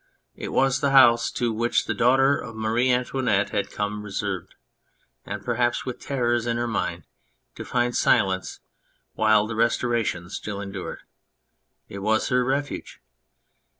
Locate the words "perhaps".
5.45-5.85